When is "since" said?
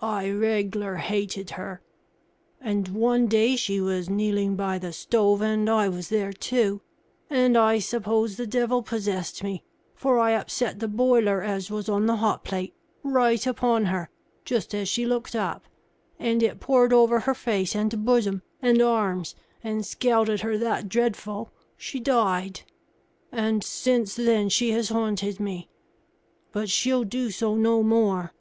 23.62-24.14